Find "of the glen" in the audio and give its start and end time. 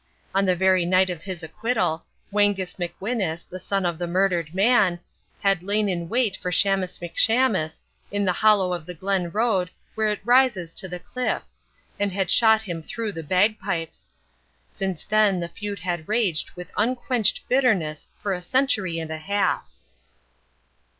8.73-9.29